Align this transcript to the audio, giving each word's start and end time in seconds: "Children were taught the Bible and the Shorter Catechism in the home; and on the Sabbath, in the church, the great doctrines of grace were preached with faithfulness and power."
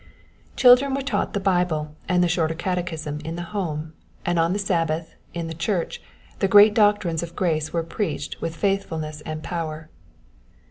"Children 0.55 0.95
were 0.95 1.03
taught 1.03 1.33
the 1.33 1.39
Bible 1.39 1.93
and 2.09 2.23
the 2.23 2.27
Shorter 2.27 2.55
Catechism 2.55 3.19
in 3.19 3.35
the 3.35 3.43
home; 3.53 3.93
and 4.25 4.39
on 4.39 4.51
the 4.51 4.57
Sabbath, 4.57 5.13
in 5.35 5.45
the 5.45 5.53
church, 5.53 6.01
the 6.39 6.47
great 6.47 6.73
doctrines 6.73 7.21
of 7.21 7.35
grace 7.35 7.71
were 7.71 7.83
preached 7.83 8.41
with 8.41 8.55
faithfulness 8.55 9.21
and 9.27 9.43
power." 9.43 9.91